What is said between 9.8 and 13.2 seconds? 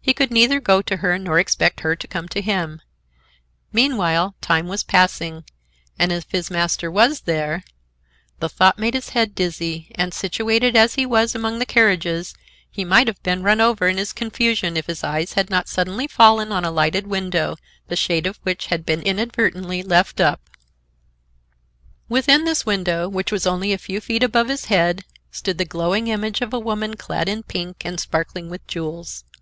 and, situated as he was, among the carriages, he might